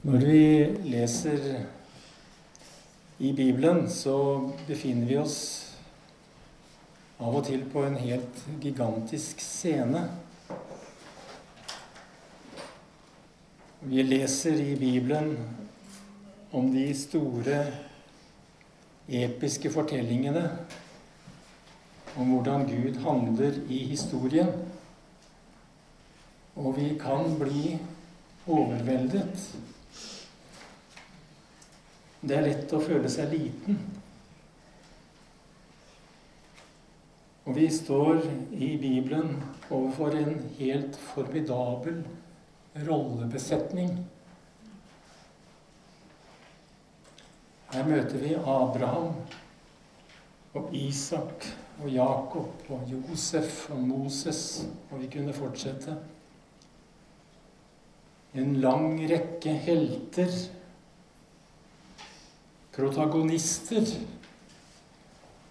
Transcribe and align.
Når 0.00 0.22
vi 0.24 0.64
leser 0.88 1.42
i 3.18 3.32
Bibelen, 3.36 3.82
så 3.92 4.14
befinner 4.64 5.04
vi 5.04 5.16
oss 5.20 5.40
av 7.20 7.34
og 7.36 7.42
til 7.44 7.66
på 7.68 7.82
en 7.84 7.98
helt 8.00 8.38
gigantisk 8.62 9.42
scene. 9.44 10.00
Vi 13.82 14.04
leser 14.06 14.56
i 14.62 14.78
Bibelen 14.80 15.34
om 16.56 16.70
de 16.72 16.86
store 16.96 17.58
episke 19.20 19.68
fortellingene 19.74 20.46
om 22.16 22.32
hvordan 22.38 22.64
Gud 22.70 22.96
handler 23.04 23.60
i 23.68 23.82
historien. 23.90 24.48
Og 26.56 26.72
vi 26.80 26.88
kan 27.04 27.36
bli 27.36 27.76
overveldet. 28.48 29.44
Det 32.20 32.36
er 32.36 32.44
lett 32.44 32.72
å 32.76 32.82
føle 32.84 33.08
seg 33.08 33.32
liten. 33.32 33.78
Og 37.48 37.56
vi 37.56 37.66
står 37.72 38.20
i 38.52 38.74
Bibelen 38.78 39.38
overfor 39.70 40.14
en 40.14 40.36
helt 40.58 40.98
formidabel 41.14 42.02
rollebesetning. 42.86 43.94
Her 47.70 47.88
møter 47.88 48.20
vi 48.20 48.36
Abraham 48.36 49.14
og 50.58 50.72
Isak 50.74 51.48
og 51.80 51.88
Jakob 51.94 52.70
og 52.74 52.88
Josef 52.90 53.64
og 53.72 53.82
Moses, 53.88 54.66
og 54.90 55.00
vi 55.00 55.08
kunne 55.10 55.34
fortsette. 55.34 55.94
En 58.38 58.56
lang 58.62 58.98
rekke 59.10 59.54
helter, 59.64 60.34
protagonister 62.74 63.84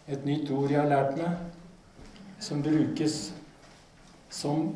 Et 0.09 0.25
nytt 0.25 0.49
ord 0.49 0.71
jeg 0.71 0.79
har 0.81 0.89
lært 0.89 1.17
meg, 1.19 1.37
som 2.41 2.63
brukes 2.65 3.17
som 4.33 4.71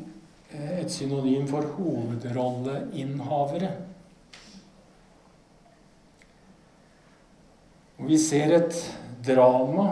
et 0.54 0.92
synonym 0.92 1.48
for 1.50 1.66
hovedrolleinnehavere. 1.74 3.72
Og 7.98 8.06
vi 8.10 8.18
ser 8.18 8.54
et 8.60 8.78
drama 9.26 9.88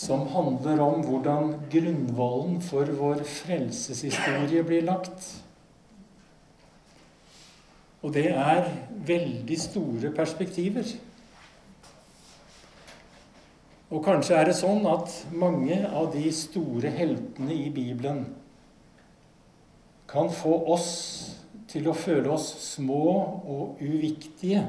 som 0.00 0.26
handler 0.32 0.80
om 0.80 1.02
hvordan 1.04 1.54
grunnvollen 1.72 2.60
for 2.64 2.88
vår 3.00 3.20
frelseshistorie 3.28 4.64
blir 4.64 4.86
lagt. 4.88 5.26
Og 8.00 8.14
det 8.14 8.30
er 8.32 8.64
veldig 9.06 9.56
store 9.60 10.10
perspektiver. 10.16 10.88
Og 13.90 14.04
kanskje 14.06 14.36
er 14.38 14.46
det 14.48 14.56
sånn 14.56 14.86
at 14.86 15.12
mange 15.34 15.76
av 15.88 16.12
de 16.14 16.30
store 16.32 16.92
heltene 16.94 17.56
i 17.56 17.72
Bibelen 17.74 18.22
kan 20.10 20.30
få 20.34 20.54
oss 20.74 20.90
til 21.70 21.88
å 21.90 21.94
føle 21.94 22.30
oss 22.34 22.48
små 22.72 23.02
og 23.50 23.82
uviktige. 23.82 24.62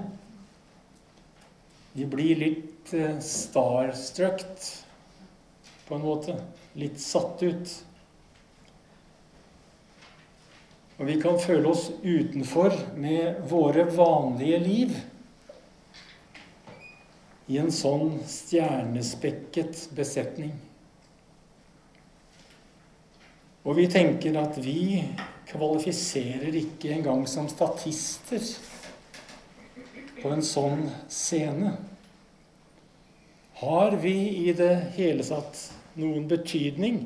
Vi 1.93 2.07
blir 2.09 2.41
litt 2.41 2.93
starstruck 3.25 4.43
på 5.87 5.97
en 5.97 6.05
måte. 6.05 6.35
Litt 6.81 7.01
satt 7.03 7.41
ut. 7.45 7.73
Og 11.01 11.07
vi 11.07 11.15
kan 11.17 11.39
føle 11.41 11.65
oss 11.65 11.87
utenfor 12.03 12.75
med 12.93 13.39
våre 13.49 13.87
vanlige 13.89 14.57
liv 14.61 14.91
i 17.49 17.57
en 17.57 17.71
sånn 17.73 18.19
stjernespekket 18.29 19.87
besetning. 19.97 20.51
Og 23.65 23.79
vi 23.79 23.87
tenker 23.89 24.37
at 24.43 24.59
vi 24.61 25.01
kvalifiserer 25.49 26.53
ikke 26.61 26.93
engang 26.93 27.25
som 27.25 27.49
statister 27.49 28.45
på 30.21 30.29
en 30.29 30.45
sånn 30.45 30.85
scene. 31.09 31.73
Har 33.63 33.97
vi 34.05 34.15
i 34.45 34.53
det 34.53 34.75
hele 34.99 35.25
tatt 35.25 35.65
noen 35.97 36.29
betydning 36.29 37.01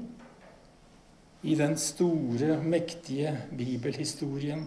i 1.45 1.55
den 1.55 1.77
store, 1.77 2.57
mektige 2.63 3.35
bibelhistorien? 3.53 4.65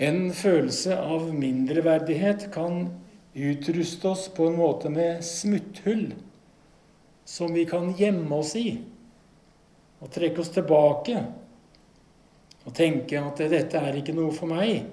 En 0.00 0.30
følelse 0.32 0.94
av 0.96 1.26
mindreverdighet 1.34 2.46
kan 2.54 2.86
utruste 3.34 4.08
oss 4.08 4.28
på 4.32 4.46
en 4.48 4.56
måte 4.56 4.92
med 4.92 5.24
smutthull 5.26 6.12
som 7.26 7.52
vi 7.54 7.66
kan 7.68 7.90
gjemme 7.98 8.38
oss 8.38 8.54
i, 8.56 8.78
og 10.00 10.14
trekke 10.14 10.40
oss 10.40 10.54
tilbake 10.54 11.18
og 12.64 12.72
tenke 12.76 13.20
at 13.20 13.44
'dette 13.50 13.78
er 13.78 14.00
ikke 14.00 14.14
noe 14.16 14.32
for 14.32 14.46
meg'. 14.46 14.86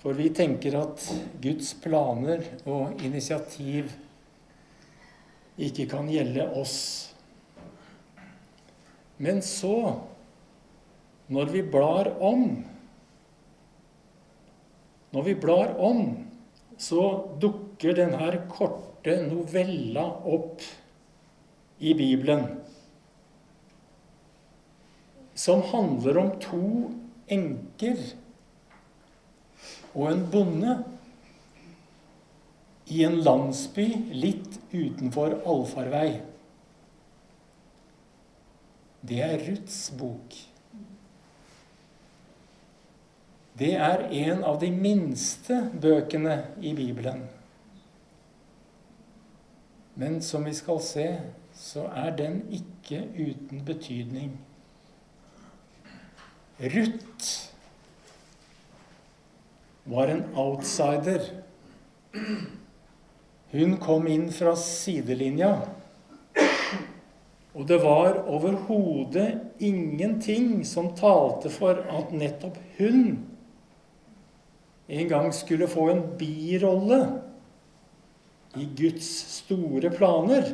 For 0.00 0.16
vi 0.16 0.30
tenker 0.32 0.78
at 0.80 1.02
Guds 1.42 1.74
planer 1.74 2.44
og 2.64 3.02
initiativ 3.04 3.90
ikke 5.58 5.86
kan 5.90 6.08
gjelde 6.10 6.46
oss. 6.58 6.78
Men 9.20 9.42
så, 9.44 10.00
når 11.28 11.52
vi 11.54 11.62
blar 11.62 12.14
om 12.22 12.44
Når 15.10 15.24
vi 15.26 15.32
blar 15.34 15.72
om, 15.82 16.04
så 16.78 17.00
dukker 17.42 17.96
denne 17.98 18.28
korte 18.46 19.16
novella 19.24 20.04
opp 20.22 20.62
i 21.82 21.96
Bibelen. 21.98 22.44
Som 25.34 25.64
handler 25.72 26.20
om 26.22 26.30
to 26.38 26.62
enker 27.26 27.98
og 29.96 30.06
en 30.12 30.22
bonde 30.30 30.76
i 32.90 33.04
en 33.06 33.20
landsby 33.22 33.86
litt 34.12 34.58
utenfor 34.72 35.38
allfarvei. 35.46 36.20
Det 39.00 39.20
er 39.24 39.38
Ruths 39.46 39.82
bok. 39.96 40.34
Det 43.60 43.74
er 43.76 44.06
en 44.26 44.42
av 44.44 44.58
de 44.60 44.70
minste 44.72 45.56
bøkene 45.80 46.36
i 46.64 46.72
Bibelen. 46.76 47.26
Men 50.00 50.20
som 50.24 50.46
vi 50.48 50.54
skal 50.56 50.80
se, 50.84 51.06
så 51.54 51.84
er 51.92 52.14
den 52.16 52.40
ikke 52.56 53.02
uten 53.18 53.64
betydning. 53.68 54.38
Ruth 56.60 57.50
var 59.84 60.12
en 60.12 60.24
outsider. 60.34 61.28
Hun 63.50 63.76
kom 63.82 64.06
inn 64.06 64.28
fra 64.32 64.54
sidelinja. 64.56 65.54
Og 67.50 67.66
det 67.66 67.80
var 67.82 68.20
overhodet 68.30 69.40
ingenting 69.58 70.60
som 70.66 70.92
talte 70.94 71.50
for 71.50 71.82
at 71.90 72.12
nettopp 72.14 72.60
hun 72.78 73.26
en 74.90 75.08
gang 75.10 75.28
skulle 75.34 75.68
få 75.70 75.88
en 75.90 76.00
birolle 76.18 77.00
i 78.58 78.66
Guds 78.78 79.10
store 79.36 79.90
planer. 79.94 80.48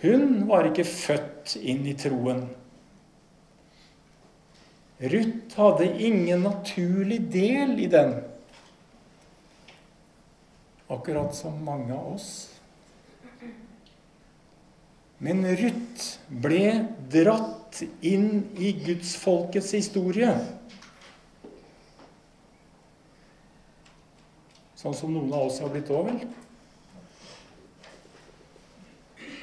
Hun 0.00 0.46
var 0.48 0.68
ikke 0.70 0.86
født 0.88 1.56
inn 1.60 1.84
i 1.88 1.96
troen. 2.00 2.46
Ruth 5.00 5.58
hadde 5.60 5.90
ingen 6.00 6.46
naturlig 6.46 7.20
del 7.32 7.76
i 7.84 7.90
den, 7.92 8.14
akkurat 10.88 11.34
som 11.34 11.64
mange 11.64 11.94
av 11.94 12.14
oss. 12.14 12.30
Men 15.18 15.46
Ruth 15.56 16.18
ble 16.28 16.86
dratt 17.12 17.80
inn 18.04 18.44
i 18.60 18.72
gudsfolkets 18.84 19.72
historie. 19.72 20.32
Sånn 24.76 24.94
som 24.94 25.14
noen 25.14 25.32
av 25.32 25.48
oss 25.48 25.62
har 25.64 25.72
blitt 25.72 25.88
òg, 25.90 26.10
vel? 26.10 26.26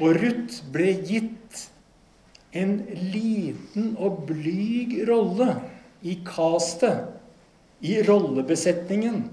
Og 0.03 0.17
Ruth 0.21 0.61
ble 0.73 0.93
gitt 1.05 1.63
en 2.53 2.77
liten 3.13 3.95
og 3.97 4.27
blyg 4.29 4.99
rolle 5.09 5.55
i 6.05 6.19
castet, 6.27 7.09
i 7.83 7.97
rollebesetningen. 8.05 9.23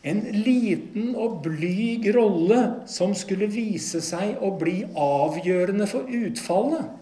En 0.00 0.22
liten 0.32 1.12
og 1.12 1.42
blyg 1.44 2.06
rolle 2.16 2.60
som 2.88 3.12
skulle 3.16 3.50
vise 3.52 4.00
seg 4.04 4.40
å 4.40 4.54
bli 4.60 4.78
avgjørende 4.96 5.88
for 5.90 6.08
utfallet. 6.08 6.96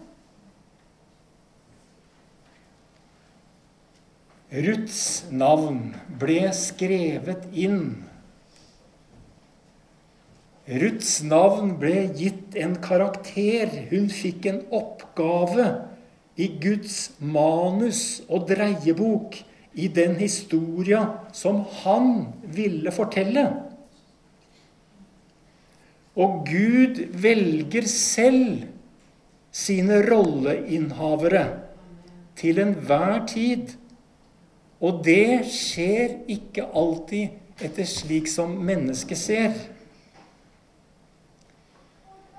Ruths 4.49 5.29
navn 5.29 5.93
ble 6.19 6.41
skrevet 6.57 7.45
inn. 7.53 8.01
Ruths 10.69 11.19
navn 11.25 11.75
ble 11.81 12.07
gitt 12.17 12.57
en 12.57 12.73
karakter. 12.81 13.69
Hun 13.93 14.09
fikk 14.11 14.49
en 14.49 14.63
oppgave 14.73 15.69
i 16.35 16.49
Guds 16.61 17.11
manus 17.21 18.23
og 18.27 18.49
dreiebok 18.49 19.39
i 19.79 19.87
den 19.87 20.17
historia 20.19 21.05
som 21.35 21.63
han 21.81 22.11
ville 22.43 22.91
fortelle. 22.91 23.45
Og 26.19 26.43
Gud 26.49 26.99
velger 27.23 27.87
selv 27.87 28.65
sine 29.55 30.01
rolleinnehavere 30.03 31.45
til 32.39 32.59
enhver 32.59 33.23
tid. 33.29 33.75
Og 34.79 35.01
det 35.05 35.45
skjer 35.51 36.19
ikke 36.31 36.67
alltid 36.75 37.63
etter 37.63 37.87
slik 37.87 38.29
som 38.31 38.53
mennesket 38.67 39.19
ser. 39.19 39.55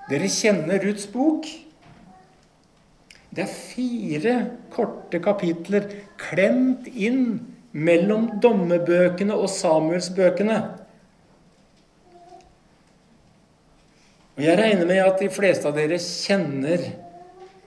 Dere 0.09 0.29
kjenner 0.29 0.81
Ruths 0.83 1.07
bok. 1.09 1.45
Det 3.31 3.45
er 3.45 3.51
fire 3.51 4.35
korte 4.73 5.21
kapitler 5.23 5.87
klemt 6.19 6.89
inn 6.91 7.39
mellom 7.71 8.27
dommebøkene 8.43 9.37
og 9.37 9.47
Samuelsbøkene. 9.51 10.57
Og 14.35 14.43
Jeg 14.43 14.57
regner 14.59 14.87
med 14.89 14.99
at 15.03 15.21
de 15.21 15.29
fleste 15.31 15.69
av 15.69 15.77
dere 15.77 15.99
kjenner 16.01 16.83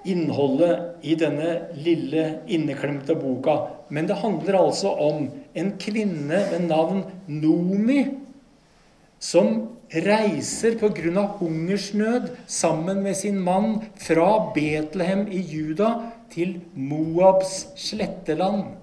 innholdet 0.05 1.05
i 1.07 1.17
denne 1.17 1.55
lille, 1.81 2.27
inneklemte 2.45 3.17
boka. 3.17 3.57
Men 3.89 4.09
det 4.09 4.21
handler 4.21 4.59
altså 4.59 4.93
om 5.01 5.31
en 5.57 5.71
kvinne 5.81 6.43
ved 6.51 6.67
navn 6.69 7.05
Nomi 7.29 8.03
som 9.23 9.74
reiser 9.95 10.79
pga. 10.79 11.27
hungersnød 11.39 12.31
sammen 12.47 13.03
med 13.03 13.15
sin 13.15 13.39
mann 13.41 13.83
fra 13.97 14.53
Betlehem 14.55 15.27
i 15.29 15.41
Juda 15.41 16.11
til 16.31 16.61
Moabs 16.75 17.67
sletteland 17.77 18.75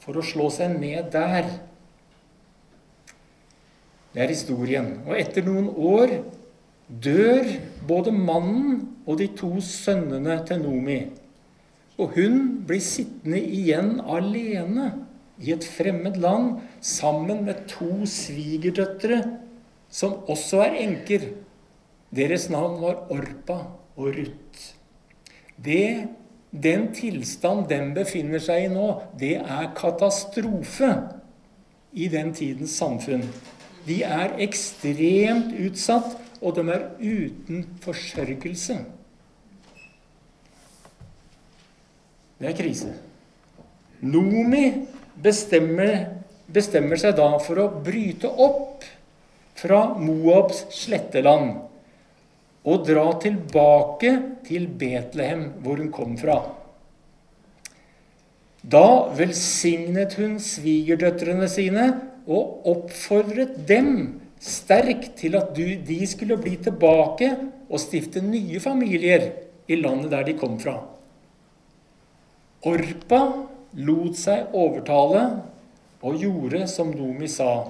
for 0.00 0.16
å 0.16 0.24
slå 0.24 0.48
seg 0.52 0.78
ned 0.80 1.10
der. 1.12 1.48
Det 4.14 4.22
er 4.22 4.30
historien. 4.30 5.00
Og 5.06 5.18
etter 5.18 5.44
noen 5.44 5.68
år 5.68 6.18
dør 6.88 7.48
både 7.88 8.12
mannen 8.12 8.82
og 9.06 9.18
de 9.18 9.28
to 9.36 9.56
sønnene 9.60 10.38
til 10.46 10.62
Nomi. 10.62 11.00
Og 11.98 12.14
hun 12.16 12.38
blir 12.66 12.82
sittende 12.82 13.38
igjen 13.38 13.98
alene 14.00 14.90
i 15.42 15.52
et 15.54 15.64
fremmed 15.66 16.16
land 16.22 16.60
sammen 16.84 17.44
med 17.46 17.66
to 17.70 18.06
svigerdøtre 18.08 19.22
som 19.94 20.18
også 20.30 20.64
er 20.64 20.78
enker. 20.82 21.28
Deres 22.14 22.48
navn 22.50 22.80
var 22.82 23.06
Orpa 23.14 23.60
og 23.94 24.10
Ruth. 24.16 24.70
Det, 25.64 26.08
den 26.50 26.88
tilstand 26.94 27.68
den 27.70 27.92
befinner 27.94 28.42
seg 28.42 28.66
i 28.66 28.72
nå, 28.72 28.88
det 29.18 29.36
er 29.38 29.70
katastrofe 29.78 30.90
i 31.94 32.08
den 32.10 32.34
tidens 32.34 32.74
samfunn. 32.78 33.22
De 33.86 34.00
er 34.06 34.34
ekstremt 34.42 35.54
utsatt, 35.62 36.16
og 36.44 36.58
de 36.58 36.64
er 36.74 36.88
uten 37.00 37.62
forsørgelse. 37.84 38.76
Det 42.40 42.50
er 42.50 42.56
krise. 42.58 42.90
Nomi 44.04 44.66
bestemmer, 45.22 45.94
bestemmer 46.52 47.00
seg 47.00 47.14
da 47.16 47.30
for 47.40 47.62
å 47.62 47.70
bryte 47.84 48.28
opp 48.28 48.84
fra 49.58 49.94
Moabs 49.98 50.64
sletteland 50.74 51.56
og 52.64 52.84
dra 52.88 53.06
tilbake 53.20 54.12
til 54.46 54.66
Betlehem, 54.80 55.50
hvor 55.62 55.80
hun 55.80 55.90
kom 55.92 56.16
fra. 56.18 56.38
Da 58.64 59.12
velsignet 59.12 60.16
hun 60.16 60.38
svigerdøtrene 60.40 61.48
sine 61.52 61.88
og 62.24 62.64
oppfordret 62.70 63.58
dem 63.68 63.90
sterkt 64.40 65.18
til 65.20 65.36
at 65.36 65.52
de 65.56 65.98
skulle 66.08 66.38
bli 66.40 66.56
tilbake 66.64 67.28
og 67.68 67.80
stifte 67.80 68.22
nye 68.24 68.60
familier 68.60 69.30
i 69.68 69.76
landet 69.80 70.12
der 70.12 70.24
de 70.24 70.36
kom 70.40 70.56
fra. 70.60 70.78
Orpa 72.64 73.20
lot 73.84 74.16
seg 74.16 74.54
overtale 74.56 75.24
og 76.04 76.20
gjorde 76.20 76.64
som 76.70 76.92
Nomi 76.96 77.28
sa. 77.28 77.64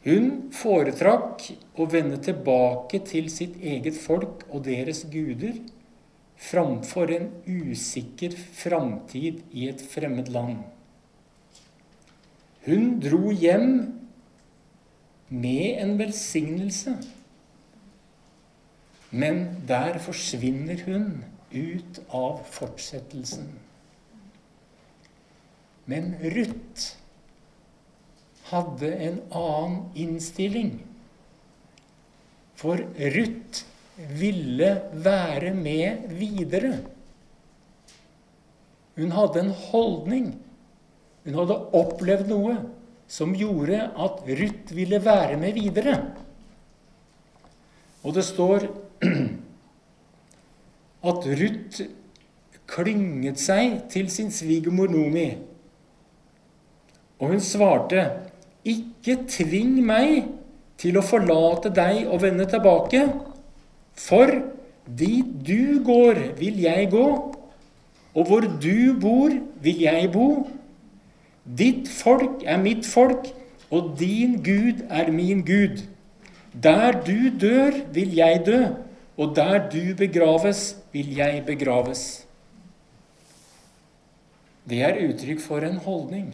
Hun 0.00 0.48
foretrakk 0.56 1.44
å 1.76 1.84
vende 1.92 2.16
tilbake 2.24 3.02
til 3.04 3.28
sitt 3.32 3.58
eget 3.60 3.98
folk 4.00 4.46
og 4.48 4.64
deres 4.64 5.04
guder 5.12 5.58
framfor 6.40 7.12
en 7.12 7.26
usikker 7.44 8.32
framtid 8.56 9.42
i 9.52 9.66
et 9.68 9.82
fremmed 9.92 10.30
land. 10.32 10.62
Hun 12.64 12.94
dro 13.00 13.28
hjem 13.32 13.74
med 15.28 15.82
en 15.82 15.98
velsignelse, 16.00 16.96
men 19.10 19.42
der 19.68 19.98
forsvinner 20.00 20.80
hun 20.86 21.24
ut 21.52 22.00
av 22.08 22.40
fortsettelsen. 22.56 23.50
Men 25.90 26.14
Ruth 26.22 26.99
hadde 28.50 28.92
en 29.08 29.18
annen 29.30 29.82
innstilling. 29.94 30.72
For 32.60 32.80
Ruth 33.16 33.64
ville 34.20 34.70
være 34.92 35.54
med 35.54 36.08
videre. 36.18 36.74
Hun 38.96 39.12
hadde 39.16 39.44
en 39.44 39.54
holdning. 39.70 40.32
Hun 41.24 41.38
hadde 41.40 41.60
opplevd 41.76 42.28
noe 42.32 42.56
som 43.10 43.32
gjorde 43.36 43.80
at 43.90 44.24
Ruth 44.28 44.74
ville 44.76 45.00
være 45.04 45.36
med 45.40 45.56
videre. 45.56 45.96
Og 48.04 48.14
det 48.16 48.24
står 48.24 48.68
at 51.10 51.30
Ruth 51.42 51.88
klynget 52.70 53.40
seg 53.42 53.80
til 53.92 54.08
sin 54.12 54.30
svigermor 54.32 54.88
Nomi. 54.92 55.28
Og 57.20 57.34
hun 57.34 57.42
svarte, 57.44 58.04
ikke 58.66 59.16
tving 59.30 59.78
meg 59.84 60.28
til 60.80 60.96
å 60.96 61.04
forlate 61.04 61.72
deg 61.72 62.08
og 62.08 62.22
vende 62.24 62.46
tilbake, 62.48 63.04
for 63.96 64.32
dit 64.86 65.28
du 65.46 65.80
går, 65.84 66.22
vil 66.40 66.60
jeg 66.64 66.90
gå, 66.92 67.06
og 68.10 68.26
hvor 68.26 68.46
du 68.62 68.96
bor, 69.00 69.34
vil 69.62 69.84
jeg 69.84 70.10
bo. 70.12 70.30
Ditt 71.44 71.88
folk 71.92 72.42
er 72.44 72.60
mitt 72.62 72.88
folk, 72.88 73.28
og 73.70 73.94
din 74.00 74.40
Gud 74.42 74.82
er 74.90 75.12
min 75.14 75.44
Gud. 75.46 75.84
Der 76.50 76.96
du 77.06 77.30
dør, 77.38 77.76
vil 77.94 78.16
jeg 78.16 78.42
dø, 78.46 78.62
og 79.20 79.36
der 79.36 79.68
du 79.70 79.94
begraves, 79.94 80.74
vil 80.92 81.14
jeg 81.16 81.44
begraves. 81.46 82.24
Det 84.70 84.82
er 84.86 84.98
uttrykk 85.06 85.42
for 85.42 85.64
en 85.66 85.78
holdning. 85.84 86.32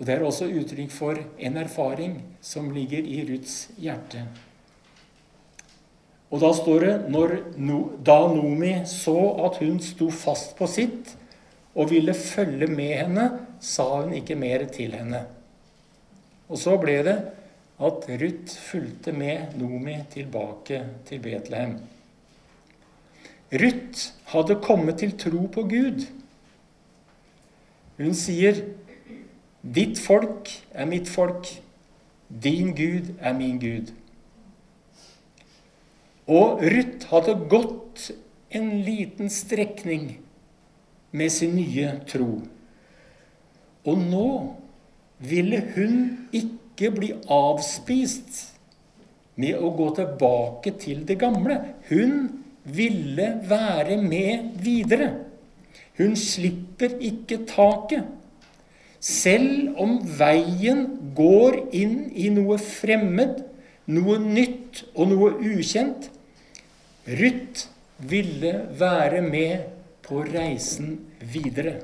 Og 0.00 0.06
Det 0.06 0.14
er 0.14 0.22
også 0.24 0.48
uttrykk 0.48 0.92
for 0.92 1.18
en 1.20 1.56
erfaring 1.60 2.22
som 2.40 2.70
ligger 2.72 3.04
i 3.04 3.20
Ruths 3.28 3.68
hjerte. 3.76 4.24
Og 6.30 6.40
da 6.40 6.52
står 6.56 6.86
det 6.86 6.94
når, 7.12 7.34
da 8.06 8.16
Nomi 8.32 8.72
så 8.88 9.18
at 9.44 9.58
hun 9.60 9.76
sto 9.84 10.08
fast 10.14 10.54
på 10.56 10.68
sitt 10.70 11.12
og 11.74 11.90
ville 11.92 12.14
følge 12.16 12.70
med 12.70 12.94
henne, 13.02 13.26
sa 13.60 13.86
hun 14.00 14.14
ikke 14.16 14.38
mer 14.40 14.64
til 14.72 14.96
henne. 14.96 15.20
Og 16.48 16.58
så 16.58 16.78
ble 16.80 16.96
det 17.06 17.18
at 17.80 18.08
Ruth 18.22 18.56
fulgte 18.70 19.12
med 19.12 19.56
Nomi 19.60 19.98
tilbake 20.12 20.80
til 21.08 21.20
Betlehem. 21.24 21.76
Ruth 23.52 24.12
hadde 24.32 24.62
kommet 24.62 25.02
til 25.02 25.12
tro 25.18 25.46
på 25.52 25.68
Gud. 25.68 26.06
Hun 28.00 28.14
sier 28.16 28.62
Ditt 29.60 29.98
folk 30.00 30.48
er 30.72 30.88
mitt 30.88 31.08
folk. 31.08 31.48
Din 32.30 32.74
Gud 32.74 33.14
er 33.18 33.34
min 33.36 33.58
Gud. 33.60 33.92
Og 36.30 36.62
Ruth 36.62 37.08
hadde 37.10 37.34
gått 37.50 38.10
en 38.54 38.70
liten 38.86 39.30
strekning 39.30 40.20
med 41.10 41.32
sin 41.34 41.56
nye 41.58 41.96
tro. 42.08 42.40
Og 43.84 43.98
nå 43.98 44.30
ville 45.26 45.60
hun 45.74 45.96
ikke 46.32 46.92
bli 46.94 47.10
avspist 47.28 48.46
med 49.40 49.58
å 49.58 49.72
gå 49.76 49.88
tilbake 49.98 50.74
til 50.80 51.02
det 51.08 51.18
gamle. 51.20 51.58
Hun 51.90 52.28
ville 52.64 53.28
være 53.48 53.98
med 54.02 54.54
videre. 54.62 55.10
Hun 55.98 56.16
slipper 56.16 56.96
ikke 57.04 57.42
taket. 57.48 58.19
Selv 59.00 59.78
om 59.80 59.96
veien 60.04 60.84
går 61.16 61.56
inn 61.72 62.10
i 62.12 62.28
noe 62.32 62.58
fremmed, 62.60 63.40
noe 63.88 64.18
nytt 64.20 64.84
og 64.92 65.08
noe 65.14 65.30
ukjent. 65.40 66.10
Ruth 67.08 67.64
ville 68.10 68.52
være 68.76 69.22
med 69.24 69.70
på 70.04 70.20
reisen 70.28 70.98
videre. 71.32 71.78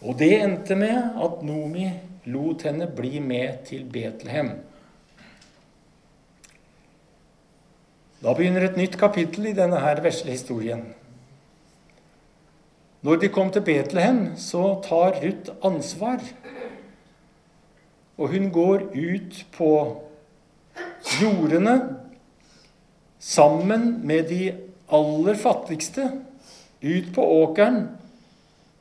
Og 0.00 0.16
det 0.20 0.32
endte 0.42 0.76
med 0.76 0.96
at 0.96 1.42
Nomi 1.44 1.88
lot 2.28 2.64
henne 2.68 2.88
bli 2.96 3.20
med 3.24 3.64
til 3.68 3.84
Betlehem. 3.88 4.54
Da 8.20 8.32
begynner 8.36 8.68
et 8.68 8.76
nytt 8.76 8.98
kapittel 9.00 9.48
i 9.48 9.56
denne 9.56 9.80
her 9.80 10.02
vesle 10.04 10.34
historien. 10.34 10.84
Når 13.00 13.22
de 13.22 13.30
kom 13.32 13.48
til 13.48 13.64
Betlehem, 13.64 14.34
så 14.36 14.74
tar 14.84 15.16
Ruth 15.22 15.54
ansvar. 15.64 16.20
Og 18.20 18.34
hun 18.34 18.50
går 18.52 18.90
ut 18.92 19.38
på 19.54 19.70
jordene 21.22 21.76
sammen 23.20 24.02
med 24.04 24.28
de 24.28 24.50
aller 24.92 25.40
fattigste, 25.40 26.10
ut 26.80 27.08
på 27.16 27.24
åkeren, 27.40 27.86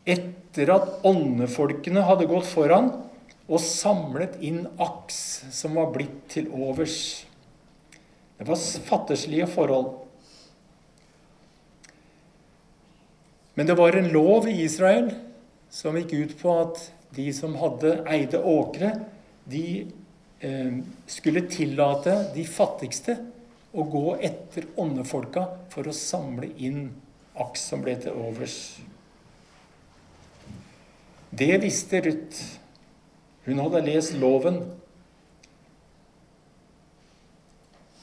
etter 0.03 0.73
at 0.73 1.07
åndefolkene 1.07 2.03
hadde 2.03 2.27
gått 2.27 2.47
foran 2.49 2.91
og 3.49 3.63
samlet 3.63 4.35
inn 4.43 4.65
aks 4.81 5.19
som 5.55 5.79
var 5.79 5.93
blitt 5.95 6.25
til 6.33 6.51
overs. 6.51 7.23
Det 8.39 8.47
var 8.47 8.59
fattigslige 8.91 9.47
forhold. 9.51 10.08
Men 13.59 13.67
det 13.67 13.75
var 13.75 13.91
en 13.91 14.07
lov 14.07 14.45
i 14.47 14.53
Israel 14.63 15.09
som 15.67 15.97
gikk 15.99 16.13
ut 16.15 16.35
på 16.39 16.51
at 16.61 16.77
de 17.11 17.25
som 17.35 17.57
hadde 17.59 17.89
eide 18.07 18.39
åkre, 18.39 18.93
de 19.43 19.63
eh, 20.39 20.77
skulle 21.03 21.43
tillate 21.51 22.13
de 22.37 22.45
fattigste 22.47 23.17
å 23.75 23.83
gå 23.83 24.15
etter 24.15 24.69
åndefolka 24.79 25.43
for 25.75 25.91
å 25.91 25.97
samle 25.97 26.53
inn 26.55 26.85
aks 27.35 27.67
som 27.73 27.83
ble 27.83 27.97
til 27.99 28.15
overs. 28.15 28.55
Det 31.35 31.51
visste 31.59 31.99
Ruth. 32.07 32.41
Hun 33.43 33.59
hadde 33.65 33.85
lest 33.91 34.15
loven. 34.23 34.63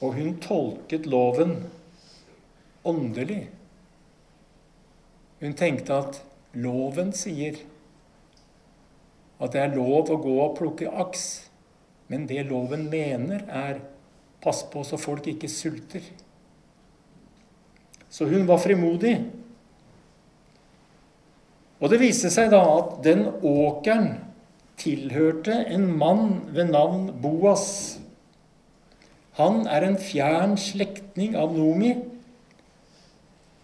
Og 0.04 0.20
hun 0.20 0.36
tolket 0.44 1.08
loven 1.08 1.62
åndelig. 2.84 3.46
Hun 5.40 5.56
tenkte 5.56 5.98
at 6.00 6.20
loven 6.56 7.12
sier 7.16 7.58
at 9.36 9.52
det 9.52 9.60
er 9.60 9.74
lov 9.76 10.08
å 10.08 10.20
gå 10.20 10.36
og 10.40 10.54
plukke 10.56 10.88
aks, 10.88 11.26
men 12.08 12.24
det 12.30 12.46
loven 12.48 12.86
mener, 12.88 13.42
er 13.50 13.82
pass 14.40 14.62
på 14.70 14.84
så 14.86 14.96
folk 15.00 15.26
ikke 15.28 15.50
sulter. 15.50 16.04
Så 18.08 18.28
hun 18.30 18.46
var 18.48 18.62
frimodig. 18.62 19.18
Og 21.82 21.92
det 21.92 22.00
viste 22.00 22.30
seg 22.32 22.48
da 22.54 22.62
at 22.78 22.96
den 23.04 23.26
åkeren 23.44 24.14
tilhørte 24.80 25.58
en 25.68 25.90
mann 25.98 26.46
ved 26.56 26.72
navn 26.72 27.10
Boas. 27.20 27.66
Han 29.36 29.66
er 29.68 29.84
en 29.84 29.98
fjern 30.00 30.56
slektning 30.60 31.36
av 31.36 31.52
Nomi 31.52 31.92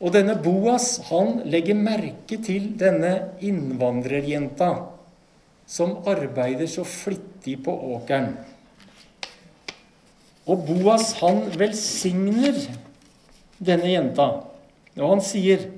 og 0.02 0.11
denne 0.16 0.35
Boas 0.42 0.97
han 1.06 1.44
legger 1.47 1.78
merke 1.78 2.38
til 2.42 2.73
denne 2.78 3.12
innvandrerjenta 3.44 4.73
som 5.73 6.00
arbeider 6.11 6.66
så 6.66 6.82
flittig 6.87 7.61
på 7.62 7.75
åkeren. 7.94 8.32
Og 10.50 10.64
Boas 10.66 11.12
han 11.21 11.44
velsigner 11.54 12.59
denne 13.62 13.92
jenta, 13.92 14.28
og 14.99 15.06
han 15.06 15.25
sier 15.25 15.71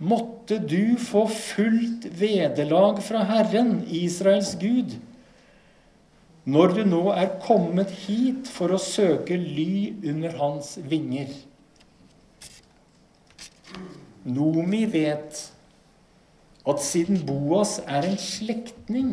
Måtte 0.00 0.56
du 0.64 0.96
få 0.96 1.26
fullt 1.28 2.06
vederlag 2.16 3.02
fra 3.04 3.20
Herren, 3.28 3.82
Israels 3.84 4.54
Gud, 4.56 4.94
når 6.48 6.72
du 6.78 6.80
nå 6.88 7.02
er 7.12 7.34
kommet 7.44 7.92
hit 8.06 8.48
for 8.48 8.72
å 8.72 8.80
søke 8.80 9.36
ly 9.36 9.92
under 10.08 10.38
hans 10.40 10.78
vinger. 10.88 11.28
Nomi 14.24 14.84
vet 14.92 15.38
at 16.68 16.82
siden 16.84 17.22
Boas 17.26 17.78
er 17.86 18.04
en 18.04 18.18
slektning, 18.20 19.12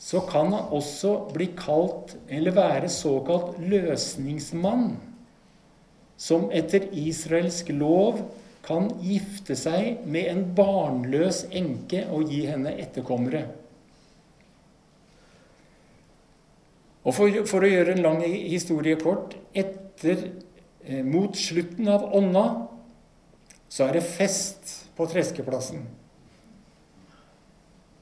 så 0.00 0.20
kan 0.24 0.52
han 0.52 0.72
også 0.72 1.14
bli 1.34 1.50
kalt, 1.56 2.16
eller 2.28 2.56
være 2.56 2.88
såkalt 2.92 3.58
løsningsmann, 3.60 4.94
som 6.20 6.50
etter 6.52 6.88
israelsk 6.92 7.72
lov 7.72 8.20
kan 8.64 8.90
gifte 9.00 9.56
seg 9.56 10.04
med 10.04 10.28
en 10.28 10.44
barnløs 10.56 11.46
enke 11.56 12.04
og 12.12 12.28
gi 12.28 12.44
henne 12.48 12.74
etterkommere. 12.80 13.46
Og 17.00 17.16
for, 17.16 17.40
for 17.48 17.64
å 17.64 17.70
gjøre 17.70 17.96
en 17.96 18.04
lang 18.04 18.20
historie 18.24 18.98
kort 19.00 19.36
etter, 19.56 20.26
eh, 20.84 21.00
Mot 21.04 21.36
slutten 21.36 21.88
av 21.88 22.04
ånda 22.16 22.44
så 23.70 23.86
er 23.86 23.98
det 23.98 24.06
fest 24.06 24.72
på 24.98 25.06
Treskeplassen. 25.08 25.84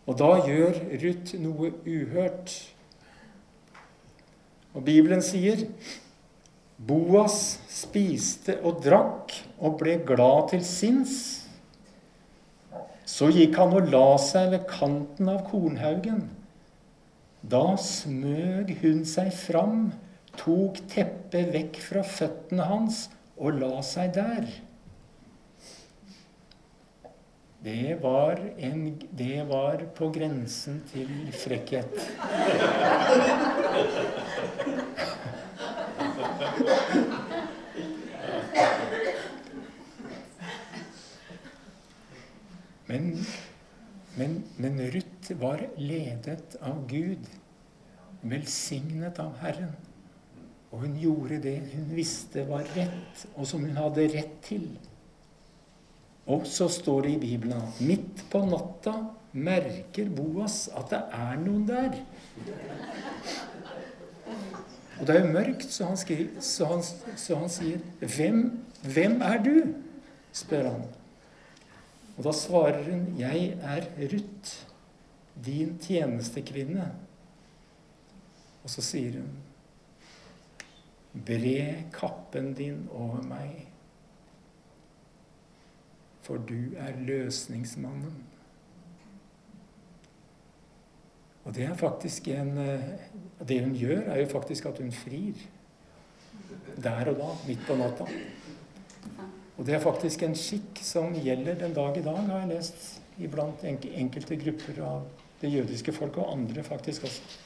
Og 0.08 0.16
da 0.16 0.30
gjør 0.40 0.78
Ruth 1.02 1.34
noe 1.42 1.72
uhørt. 1.84 2.54
Og 4.72 4.84
Bibelen 4.87 5.20
sier 5.25 5.66
Boas 6.78 7.58
spiste 7.68 8.54
og 8.62 8.80
drakk 8.84 9.34
og 9.58 9.76
ble 9.80 9.98
glad 10.08 10.54
til 10.54 10.64
sinns. 10.64 11.18
Så 13.08 13.28
gikk 13.34 13.58
han 13.58 13.75
og 13.76 13.90
la 13.92 14.08
seg 14.22 14.52
ved 14.54 14.64
kanten 14.70 15.28
av 15.32 15.42
kornhaugen. 15.50 16.22
Da 17.42 17.76
smøg 17.80 18.72
hun 18.80 19.04
seg 19.08 19.32
fram, 19.34 19.90
tok 20.38 20.80
teppet 20.90 21.52
vekk 21.52 21.82
fra 21.82 22.06
føttene 22.06 22.70
hans 22.70 23.04
og 23.37 23.60
la 23.60 23.82
seg 23.84 24.14
der. 24.16 24.48
Det 27.65 27.99
var, 28.03 28.38
en, 28.57 29.00
det 29.11 29.43
var 29.49 29.81
på 29.97 30.11
grensen 30.15 30.79
til 30.93 31.09
frekkhet. 31.35 31.91
Men, 42.87 43.27
men, 44.15 44.45
men 44.57 44.81
Ruth 44.95 45.35
var 45.41 45.67
ledet 45.77 46.57
av 46.62 46.87
Gud, 46.88 47.27
velsignet 48.23 49.19
av 49.19 49.35
Herren. 49.43 49.75
Og 50.71 50.87
hun 50.87 50.95
gjorde 51.00 51.41
det 51.43 51.59
hun 51.73 51.91
visste 51.97 52.47
var 52.49 52.71
rett, 52.77 53.27
og 53.35 53.50
som 53.50 53.67
hun 53.67 53.77
hadde 53.77 54.07
rett 54.15 54.38
til. 54.47 54.71
Og 56.28 56.44
så 56.47 56.68
står 56.68 57.06
det 57.06 57.14
i 57.16 57.20
Bibelen 57.23 57.56
at 57.56 57.80
midt 57.80 58.25
på 58.28 58.42
natta 58.44 58.94
merker 59.32 60.11
Boas 60.12 60.66
at 60.76 60.90
det 60.92 61.00
er 61.16 61.40
noen 61.40 61.64
der. 61.68 61.97
Og 64.99 65.06
det 65.06 65.14
er 65.14 65.20
jo 65.25 65.32
mørkt, 65.32 65.68
så 65.73 65.88
han, 65.88 65.97
skriver, 65.97 66.40
så 66.44 66.68
han, 66.73 66.82
så 67.16 67.38
han 67.38 67.52
sier 67.52 67.78
hvem, 68.02 68.64
'Hvem 68.82 69.20
er 69.23 69.42
du?' 69.42 69.75
spør 70.32 70.70
han. 70.70 70.82
Og 72.18 72.25
da 72.25 72.32
svarer 72.32 72.82
hun, 72.90 73.14
'Jeg 73.18 73.58
er 73.62 73.87
Ruth, 74.12 74.66
din 75.47 75.78
tjenestekvinne'. 75.82 76.92
Og 78.64 78.70
så 78.70 78.82
sier 78.82 79.20
hun, 79.20 79.30
'Bre 81.14 81.85
kappen 81.92 82.54
din 82.54 82.88
over 82.92 83.23
meg' 83.23 83.67
for 86.28 86.44
du 86.44 86.75
er 86.76 86.97
løsningsmannen. 87.08 88.16
Og 91.49 91.54
det 91.56 91.64
er 91.64 91.78
faktisk 91.80 92.28
en 92.28 92.58
eh, 92.61 92.90
Det 93.49 93.62
hun 93.64 93.73
gjør, 93.73 94.11
er 94.12 94.20
jo 94.20 94.26
faktisk 94.28 94.66
at 94.66 94.78
hun 94.82 94.92
frir. 94.92 95.38
Der 96.82 97.08
og 97.08 97.16
da, 97.16 97.28
midt 97.47 97.62
på 97.66 97.76
natta. 97.78 98.04
Og 99.56 99.66
det 99.66 99.75
er 99.75 99.80
faktisk 99.82 100.23
en 100.26 100.35
skikk 100.37 100.82
som 100.85 101.14
gjelder 101.14 101.56
den 101.62 101.75
dag 101.75 101.97
i 101.97 102.02
dag, 102.02 102.18
har 102.28 102.42
jeg 102.42 102.50
lest 102.50 103.23
iblant 103.23 103.64
enkelte 103.64 104.37
grupper 104.42 104.82
av 104.85 105.06
det 105.40 105.52
jødiske 105.54 105.94
folk, 105.94 106.18
og 106.18 106.32
andre 106.35 106.62
faktisk 106.66 107.06
også. 107.08 107.38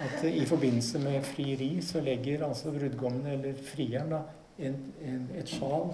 At 0.00 0.24
i 0.24 0.46
forbindelse 0.46 1.02
med 1.02 1.26
frieri 1.26 1.72
så 1.84 2.00
legger 2.00 2.46
altså 2.46 2.72
brudgommen, 2.72 3.26
eller 3.34 3.58
frieren, 3.74 4.14
da, 4.14 4.22
en, 4.58 4.78
en, 5.04 5.28
et 5.36 5.50
sjal 5.50 5.92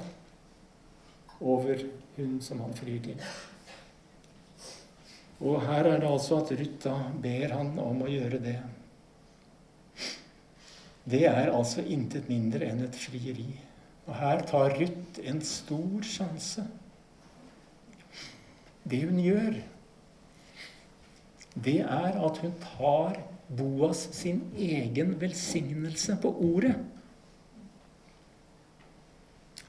over 1.41 1.85
hun 2.17 2.41
som 2.41 2.61
han 2.65 2.75
frir 2.77 3.03
til. 3.05 3.21
Og 5.45 5.61
her 5.67 5.85
er 5.85 6.01
det 6.01 6.09
altså 6.09 6.41
at 6.41 6.53
Ruth 6.57 6.81
da 6.87 6.97
ber 7.23 7.53
han 7.53 7.75
om 7.83 8.03
å 8.05 8.11
gjøre 8.11 8.41
det. 8.41 8.57
Det 11.07 11.23
er 11.29 11.53
altså 11.53 11.85
intet 11.85 12.31
mindre 12.31 12.67
enn 12.67 12.83
et 12.87 12.97
frieri. 12.99 13.51
Og 14.07 14.17
her 14.17 14.43
tar 14.49 14.75
Ruth 14.79 15.21
en 15.23 15.43
stor 15.45 16.07
sjanse. 16.07 16.65
Det 18.87 19.03
hun 19.05 19.19
gjør, 19.21 19.61
det 21.57 21.81
er 21.83 22.19
at 22.27 22.39
hun 22.43 22.53
tar 22.63 23.19
Boas 23.47 24.01
sin 24.17 24.41
egen 24.59 25.15
velsignelse 25.21 26.17
på 26.23 26.33
ordet. 26.49 26.75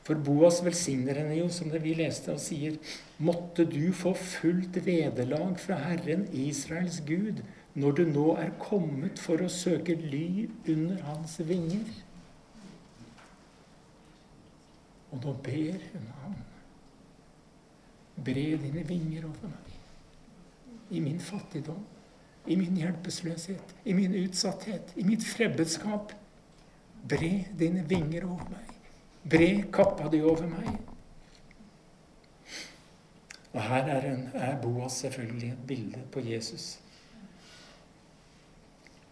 For 0.08 0.16
Boas 0.24 0.62
velsigner 0.64 1.18
henne 1.20 1.36
jo, 1.36 1.50
som 1.52 1.68
det 1.68 1.82
vi 1.84 1.92
leste, 1.98 2.32
og 2.32 2.40
sier:" 2.40 2.78
Måtte 3.20 3.66
du 3.68 3.92
få 3.92 4.14
fullt 4.16 4.78
vederlag 4.86 5.58
fra 5.60 5.76
Herren 5.84 6.28
Israels 6.32 7.02
Gud 7.08 7.42
når 7.76 7.92
du 7.98 8.04
nå 8.10 8.28
er 8.40 8.54
kommet 8.62 9.20
for 9.20 9.42
å 9.44 9.50
søke 9.52 9.98
ly 10.00 10.48
under 10.70 11.02
hans 11.10 11.36
vinger. 11.44 11.90
Og 15.12 15.26
nå 15.26 15.34
ber 15.44 15.84
hun 15.92 16.08
ham. 16.22 16.40
Bre 18.24 18.48
dine 18.64 18.86
vinger 18.88 19.28
over 19.28 19.52
meg. 19.52 19.76
I 20.90 21.04
min 21.04 21.20
fattigdom, 21.20 21.84
i 22.48 22.56
min 22.56 22.80
hjelpeløshet, 22.80 23.76
i 23.86 23.94
min 23.94 24.16
utsatthet, 24.24 24.96
i 24.96 25.04
mitt 25.04 25.26
frebbedskap. 25.28 26.16
Bre 27.08 27.34
dine 27.60 27.84
vinger 27.90 28.26
over 28.26 28.50
meg. 28.56 28.77
Bre 29.30 29.68
kappa 29.74 30.10
di 30.12 30.22
over 30.24 30.48
meg. 30.48 30.78
Og 33.54 33.64
her 33.64 33.90
er, 33.90 34.12
en, 34.12 34.28
er 34.34 34.60
Boas 34.62 35.00
selvfølgelig 35.02 35.50
et 35.52 35.68
bilde 35.68 36.04
på 36.12 36.22
Jesus. 36.24 36.80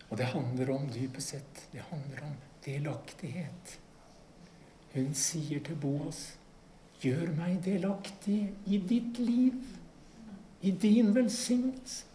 Og 0.09 0.17
det 0.17 0.25
handler 0.25 0.69
om 0.75 0.89
dypest 0.93 1.33
sett 1.33 1.63
det 1.73 1.83
handler 1.89 2.27
om 2.27 2.35
delaktighet. 2.65 3.79
Hun 4.93 5.13
sier 5.13 5.59
til 5.63 5.75
Boas, 5.75 6.37
'Gjør 7.01 7.33
meg 7.35 7.57
delaktig 7.65 8.53
i 8.65 8.77
ditt 8.77 9.19
liv, 9.19 9.57
i 10.61 10.71
din 10.71 11.11
velsignelse'. 11.17 12.05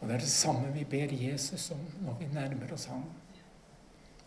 Og 0.00 0.08
Det 0.08 0.14
er 0.14 0.18
det 0.18 0.28
samme 0.28 0.72
vi 0.72 0.84
ber 0.84 1.12
Jesus 1.12 1.70
om 1.70 1.82
når 2.04 2.16
vi 2.20 2.26
nærmer 2.32 2.72
oss 2.72 2.84
ham. 2.84 3.04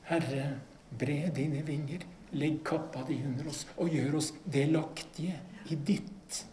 Herre, 0.03 0.59
Bre 0.99 1.29
dine 1.33 1.63
vinger, 1.65 2.03
legg 2.37 2.59
kappa 2.65 3.03
di 3.07 3.19
under 3.25 3.49
oss, 3.49 3.63
og 3.77 3.93
gjør 3.93 4.19
oss 4.19 4.33
delaktige 4.45 5.39
i 5.71 5.77
ditt. 5.77 6.43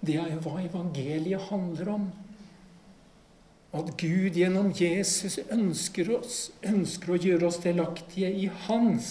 Det 0.00 0.16
er 0.18 0.32
jo 0.32 0.42
hva 0.44 0.62
evangeliet 0.62 1.48
handler 1.50 1.92
om. 1.96 2.08
At 3.78 3.90
Gud 4.00 4.38
gjennom 4.38 4.70
Jesus 4.72 5.38
ønsker 5.52 6.14
oss, 6.16 6.48
ønsker 6.64 7.12
å 7.12 7.20
gjøre 7.20 7.50
oss 7.50 7.60
delaktige 7.60 8.30
i 8.32 8.46
Hans. 8.64 9.10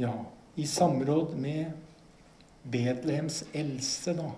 Ja, 0.00 0.14
i 0.56 0.64
samråd 0.70 1.34
med 1.36 1.74
Betlehems 2.70 3.42
eldste, 3.56 4.14
da, 4.16 4.30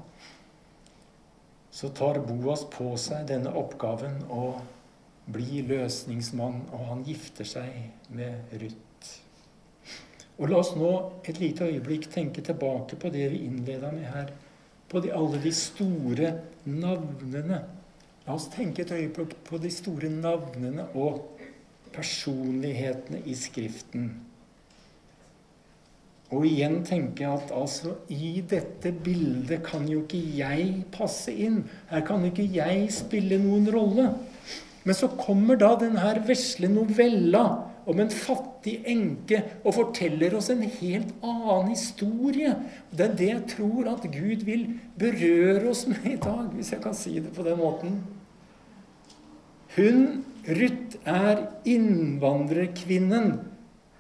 så 1.73 1.89
tar 1.89 2.21
Boas 2.27 2.67
på 2.69 2.93
seg 3.01 3.27
denne 3.31 3.53
oppgaven 3.57 4.19
å 4.29 4.53
bli 5.33 5.63
løsningsmann, 5.65 6.67
og 6.69 6.89
han 6.91 7.05
gifter 7.07 7.49
seg 7.49 8.11
med 8.13 8.53
Ruth. 8.61 9.13
Og 10.37 10.51
La 10.51 10.59
oss 10.61 10.73
nå 10.77 10.91
et 11.29 11.39
lite 11.41 11.69
øyeblikk 11.71 12.09
tenke 12.13 12.45
tilbake 12.45 12.99
på 13.01 13.13
det 13.15 13.29
vi 13.33 13.45
innleda 13.47 13.93
med 13.95 14.09
her. 14.11 14.33
På 14.91 15.01
de, 15.01 15.13
alle 15.17 15.41
de 15.41 15.53
store 15.57 16.33
navnene. 16.69 17.63
La 18.27 18.37
oss 18.37 18.51
tenke 18.53 18.85
et 18.85 18.93
øyeblikk 18.93 19.39
på 19.47 19.61
de 19.63 19.71
store 19.73 20.11
navnene 20.13 20.91
og 20.93 21.23
personlighetene 21.95 23.23
i 23.29 23.37
Skriften. 23.39 24.11
Og 26.33 26.47
igjen 26.49 26.79
tenker 26.89 27.27
jeg 27.27 27.41
at 27.43 27.51
altså, 27.53 27.97
i 28.09 28.41
dette 28.49 28.95
bildet 29.05 29.61
kan 29.67 29.85
jo 29.89 30.01
ikke 30.07 30.21
jeg 30.39 30.69
passe 30.95 31.33
inn. 31.33 31.61
Her 31.91 32.05
kan 32.09 32.25
ikke 32.25 32.47
jeg 32.55 32.87
spille 32.95 33.37
noen 33.43 33.69
rolle. 33.73 34.09
Men 34.83 34.97
så 34.99 35.11
kommer 35.19 35.61
da 35.61 35.75
denne 35.79 36.15
vesle 36.27 36.71
novella 36.73 37.45
om 37.87 38.01
en 38.01 38.11
fattig 38.15 38.79
enke 38.89 39.43
og 39.63 39.75
forteller 39.77 40.35
oss 40.39 40.49
en 40.55 40.63
helt 40.65 41.13
annen 41.21 41.73
historie. 41.75 42.55
Det 42.91 43.07
er 43.07 43.15
det 43.19 43.31
jeg 43.31 43.45
tror 43.57 43.93
at 43.93 44.09
Gud 44.15 44.47
vil 44.49 44.67
berøre 44.99 45.69
oss 45.71 45.85
med 45.91 46.13
i 46.15 46.19
dag, 46.23 46.49
hvis 46.55 46.73
jeg 46.75 46.83
kan 46.83 46.97
si 46.97 47.19
det 47.19 47.35
på 47.37 47.45
den 47.47 47.59
måten. 47.61 48.01
Hun, 49.77 50.23
Ruth, 50.47 50.99
er 51.09 51.47
innvandrerkvinnen 51.69 53.33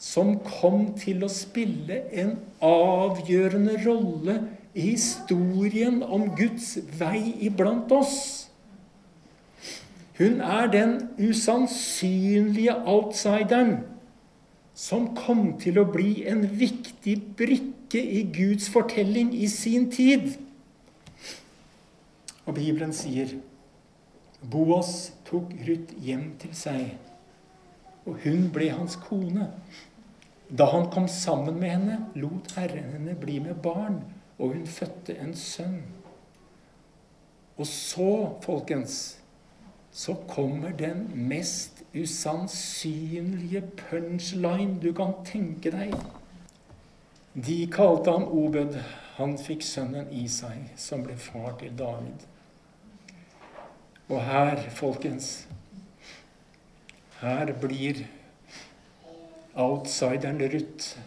som 0.02 0.34
kom 0.42 0.88
til 0.98 1.22
å 1.22 1.30
spille 1.30 2.00
en 2.10 2.34
avgjørende 2.66 3.76
rolle 3.84 4.34
i 4.74 4.88
historien 4.92 6.00
om 6.02 6.32
Guds 6.34 6.74
vei 6.98 7.36
iblant 7.46 7.92
oss. 7.94 8.16
Hun 10.18 10.40
er 10.44 10.66
den 10.72 10.96
usannsynlige 11.22 12.74
outsideren 12.82 13.76
som 14.74 15.12
kom 15.16 15.52
til 15.62 15.78
å 15.78 15.86
bli 15.92 16.24
en 16.28 16.42
viktig 16.58 17.14
brikke 17.38 18.02
i 18.02 18.24
Guds 18.34 18.66
fortelling 18.72 19.30
i 19.36 19.46
sin 19.52 19.86
tid. 19.92 20.32
Og 22.42 22.56
Bibelen 22.58 22.94
sier 22.96 23.36
Boas 24.42 25.12
tok 25.28 25.52
Ruth 25.62 25.94
hjem 26.02 26.32
til 26.42 26.54
seg, 26.58 26.96
og 28.02 28.18
hun 28.24 28.48
ble 28.50 28.72
hans 28.74 28.96
kone. 28.98 29.52
Da 30.58 30.66
han 30.72 30.90
kom 30.90 31.08
sammen 31.08 31.56
med 31.60 31.70
henne, 31.70 31.98
lot 32.14 32.52
Herren 32.56 32.92
henne 32.92 33.14
bli 33.16 33.38
med 33.40 33.62
barn, 33.64 34.02
og 34.38 34.52
hun 34.52 34.66
fødte 34.66 35.16
en 35.16 35.32
sønn. 35.36 35.80
Og 37.56 37.66
så, 37.66 38.34
folkens, 38.44 39.18
så 39.92 40.14
kommer 40.28 40.72
den 40.76 41.10
mest 41.28 41.82
usannsynlige 41.94 43.62
punchline 43.76 44.80
du 44.80 44.92
kan 44.96 45.14
tenke 45.24 45.72
deg. 45.72 45.96
De 47.32 47.58
kalte 47.72 48.12
ham 48.12 48.28
Obed. 48.28 48.76
Han 49.16 49.36
fikk 49.40 49.64
sønnen 49.64 50.08
Isai, 50.12 50.70
som 50.76 51.04
ble 51.04 51.16
far 51.20 51.56
til 51.60 51.72
David. 51.78 52.24
Og 54.08 54.20
her, 54.24 54.68
folkens 54.72 55.46
Her 57.20 57.52
blir 57.60 58.02
outsideren 59.54 60.40
Ruth, 60.52 60.98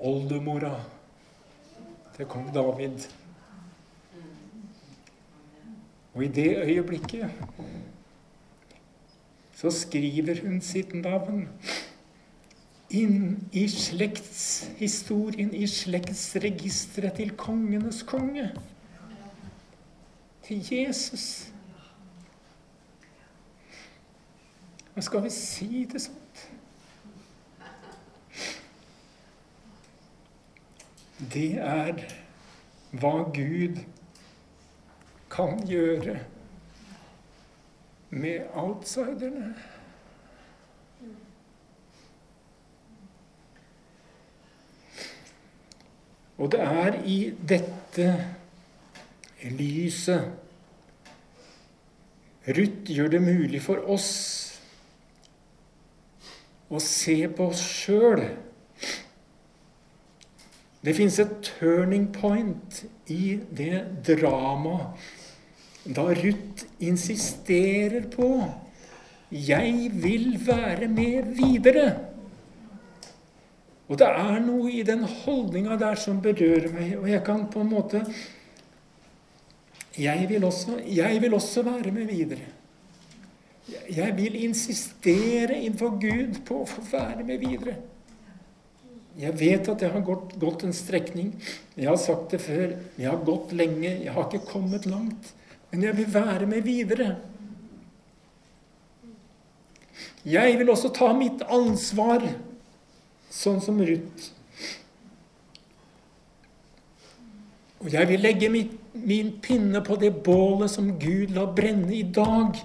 oldemora 0.00 0.76
til 2.16 2.26
kong 2.26 2.54
David. 2.54 3.06
Og 6.14 6.24
i 6.24 6.28
det 6.28 6.56
øyeblikket 6.56 7.30
så 9.54 9.70
skriver 9.70 10.42
hun 10.44 10.60
sitt 10.60 10.94
navn 10.94 11.48
inn 12.90 13.48
i 13.52 13.64
slektshistorien, 13.68 15.54
i 15.54 15.66
slektsregisteret 15.66 17.16
til 17.16 17.32
kongenes 17.38 18.02
konge. 18.06 18.50
Til 20.44 20.60
Jesus. 20.70 21.48
Hva 24.94 25.02
skal 25.02 25.24
vi 25.24 25.32
si 25.32 25.86
det 25.90 26.04
sånn? 26.04 26.23
Det 31.32 31.50
er 31.58 32.00
hva 32.94 33.16
Gud 33.34 33.80
kan 35.30 35.58
gjøre 35.66 36.18
med 38.14 38.46
outsiderne. 38.54 39.54
Og 46.38 46.50
det 46.52 46.60
er 46.60 46.96
i 47.06 47.18
dette 47.48 48.08
lyset 49.54 50.32
Ruth 52.44 52.90
gjør 52.92 53.08
det 53.08 53.22
mulig 53.24 53.60
for 53.64 53.80
oss 53.88 54.08
å 56.68 56.80
se 56.82 57.16
på 57.32 57.46
oss 57.52 57.62
sjøl 57.64 58.24
Det 60.84 60.92
fins 60.96 61.18
et 61.22 61.36
turning 61.58 62.10
point 62.12 62.82
i 63.08 63.38
det 63.56 63.84
dramaet 64.04 65.06
da 65.84 66.02
Ruth 66.16 66.64
insisterer 66.80 68.08
på 68.12 68.28
'Jeg 69.30 69.90
vil 69.92 70.40
være 70.46 70.88
med 70.88 71.36
videre'. 71.36 71.94
Og 73.88 73.98
det 73.98 74.06
er 74.06 74.38
noe 74.40 74.70
i 74.72 74.82
den 74.82 75.04
holdninga 75.04 75.76
der 75.76 75.94
som 75.94 76.20
berører 76.22 76.72
meg, 76.72 76.98
og 76.98 77.10
jeg 77.10 77.24
kan 77.24 77.46
på 77.52 77.60
en 77.60 77.68
måte 77.68 78.04
jeg 79.98 80.26
vil 80.28 80.44
også, 80.44 80.80
jeg 80.86 81.22
vil 81.22 81.34
også 81.34 81.62
være 81.62 81.92
med 81.92 82.06
videre. 82.06 82.46
Jeg 83.96 84.16
vil 84.16 84.44
insistere 84.44 85.60
innenfor 85.62 85.94
Gud 86.00 86.40
på 86.46 86.62
å 86.62 86.66
få 86.66 86.82
være 86.90 87.24
med 87.24 87.38
videre. 87.38 87.76
Jeg 89.14 89.36
vet 89.38 89.68
at 89.70 89.82
jeg 89.84 89.92
har 89.94 90.02
gått, 90.02 90.34
gått, 90.42 90.64
en 90.66 90.74
strekning. 90.74 91.30
Jeg 91.78 91.86
har 91.86 91.98
sagt 92.00 92.34
det 92.34 92.40
før. 92.42 92.74
Jeg 92.98 93.10
har 93.10 93.22
gått 93.26 93.54
lenge. 93.54 93.92
Jeg 94.02 94.14
har 94.14 94.26
ikke 94.26 94.48
kommet 94.48 94.88
langt. 94.90 95.30
Men 95.70 95.86
jeg 95.86 95.96
vil 96.00 96.10
være 96.14 96.48
med 96.50 96.66
videre. 96.66 97.14
Jeg 100.24 100.58
vil 100.58 100.70
også 100.72 100.88
ta 100.96 101.12
mitt 101.14 101.42
ansvar, 101.52 102.24
sånn 103.30 103.60
som 103.62 103.78
Ruth. 103.84 104.30
Og 107.84 107.90
jeg 107.92 108.08
vil 108.08 108.22
legge 108.24 108.48
mitt, 108.48 108.78
min 108.94 109.34
pinne 109.44 109.82
på 109.84 109.98
det 110.00 110.14
bålet 110.24 110.72
som 110.72 110.94
Gud 110.98 111.34
la 111.36 111.44
brenne 111.52 111.92
i 111.92 112.06
dag. 112.08 112.56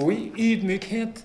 Og 0.00 0.14
i 0.14 0.54
ydmykhet 0.54 1.20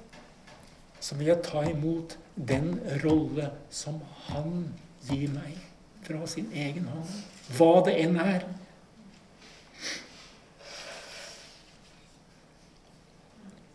så 0.99 1.15
vil 1.15 1.31
jeg 1.31 1.45
ta 1.45 1.63
imot 1.69 2.17
den 2.47 2.79
rolle 3.03 3.51
som 3.69 3.99
Han 4.29 4.69
gir 5.09 5.27
meg 5.33 5.57
fra 6.05 6.27
sin 6.27 6.47
egen 6.55 6.87
hånd. 6.87 7.11
Hva 7.57 7.83
det 7.85 7.97
enn 7.99 8.15
er. 8.21 8.45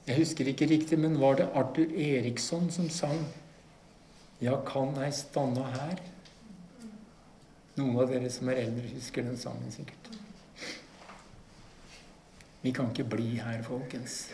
Jeg 0.04 0.20
husker 0.20 0.48
ikke 0.48 0.68
riktig, 0.68 0.98
men 1.00 1.20
var 1.20 1.38
det 1.40 1.48
Arthur 1.56 1.92
Eriksson 1.92 2.70
som 2.70 2.90
sang 2.90 3.24
'Ja, 4.40 4.60
kan 4.66 4.98
ei 5.02 5.10
stanna 5.10 5.62
her'? 5.62 6.02
Noen 7.76 7.98
av 7.98 8.10
dere 8.10 8.30
som 8.30 8.48
er 8.48 8.52
eldre, 8.52 8.88
husker 8.94 9.22
den 9.22 9.38
sangen 9.38 9.72
sikkert. 9.72 10.10
Vi 12.62 12.70
kan 12.72 12.90
ikke 12.90 13.04
bli 13.04 13.36
her, 13.36 13.62
folkens. 13.62 14.28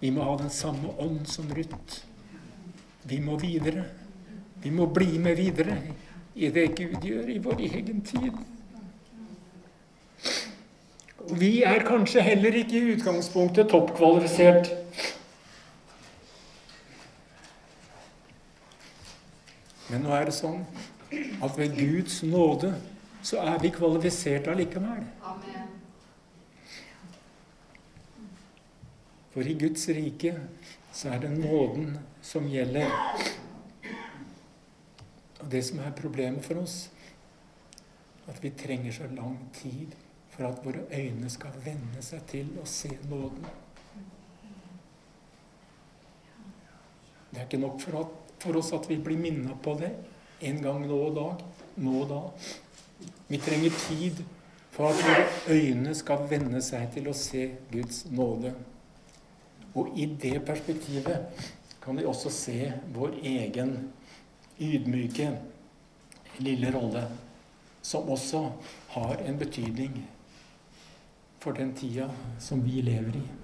Vi 0.00 0.10
må 0.10 0.22
ha 0.22 0.36
den 0.36 0.50
samme 0.50 0.88
ånd 0.98 1.26
som 1.26 1.50
Ruth. 1.54 2.11
Vi 3.08 3.18
må 3.20 3.36
videre. 3.40 3.84
Vi 4.62 4.70
må 4.70 4.86
bli 4.86 5.18
med 5.18 5.36
videre 5.36 5.76
i 6.34 6.48
det 6.48 6.68
Gud 6.78 7.02
gjør 7.02 7.28
i 7.28 7.38
vår 7.42 7.64
egen 7.66 8.02
tid. 8.06 8.36
Og 11.22 11.34
vi 11.40 11.62
er 11.66 11.84
kanskje 11.86 12.22
heller 12.24 12.54
ikke 12.62 12.78
i 12.78 12.94
utgangspunktet 12.94 13.70
toppkvalifisert. 13.70 14.70
Men 19.90 20.06
nå 20.06 20.14
er 20.16 20.30
det 20.30 20.34
sånn 20.38 20.62
at 21.44 21.58
ved 21.58 21.74
Guds 21.76 22.22
nåde 22.24 22.72
så 23.22 23.42
er 23.44 23.58
vi 23.62 23.70
kvalifisert 23.74 24.48
allikevel. 24.50 25.04
For 29.32 29.48
i 29.48 29.56
Guds 29.58 29.84
rike 29.88 30.34
så 30.92 31.08
er 31.08 31.18
det 31.18 31.30
nåden 31.30 31.98
som 32.22 32.48
gjelder. 32.48 32.90
Og 35.40 35.50
det 35.50 35.64
som 35.64 35.80
er 35.82 35.96
problemet 35.96 36.44
for 36.44 36.62
oss, 36.62 36.90
at 38.28 38.38
vi 38.42 38.50
trenger 38.50 38.92
så 38.92 39.08
lang 39.10 39.38
tid 39.56 39.96
for 40.30 40.46
at 40.48 40.64
våre 40.64 40.84
øyne 40.92 41.30
skal 41.30 41.56
venne 41.64 42.02
seg 42.04 42.24
til 42.30 42.52
å 42.62 42.66
se 42.68 42.92
nåden. 43.10 43.46
Det 47.32 47.40
er 47.40 47.48
ikke 47.48 47.62
nok 47.62 47.80
for, 47.80 47.98
at, 48.04 48.34
for 48.44 48.60
oss 48.60 48.72
at 48.76 48.88
vi 48.90 49.00
blir 49.00 49.18
minna 49.20 49.56
på 49.64 49.74
det 49.80 49.90
en 50.44 50.62
gang 50.62 50.84
nå 50.86 50.98
og 51.08 51.16
dag. 51.16 51.44
Nå 51.80 52.02
og 52.02 52.08
da. 52.10 52.20
Vi 53.28 53.40
trenger 53.40 53.78
tid 53.88 54.20
for 54.72 54.90
at 54.90 55.00
våre 55.00 55.56
øyne 55.56 55.94
skal 55.96 56.26
venne 56.28 56.60
seg 56.64 56.92
til 56.94 57.08
å 57.08 57.16
se 57.16 57.48
Guds 57.72 58.04
nåde. 58.12 58.52
Og 59.74 59.92
i 59.96 60.06
det 60.06 60.38
perspektivet 60.46 61.44
kan 61.82 61.98
vi 61.98 62.06
også 62.06 62.30
se 62.30 62.72
vår 62.94 63.16
egen 63.22 63.76
ydmyke 64.60 65.30
lille 66.38 66.72
rolle, 66.74 67.06
som 67.82 68.10
også 68.10 68.44
har 68.94 69.22
en 69.26 69.38
betydning 69.38 69.96
for 71.42 71.56
den 71.56 71.72
tida 71.74 72.08
som 72.40 72.62
vi 72.64 72.82
lever 72.84 73.16
i. 73.18 73.41